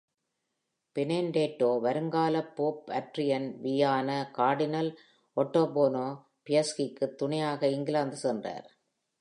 Benedetto 0.95 1.79
வருங்கால 1.79 2.53
pope 2.53 2.89
Adrian 2.91 3.47
V 3.61 3.81
ஆன 3.89 4.31
cardinal 4.37 4.91
Ottobono 5.37 6.07
ஃபியஸ்கிக்குத் 6.43 7.15
துணையாக 7.15 7.67
இங்கிலாந்து 7.67 8.15
சென்றார். 8.15 8.67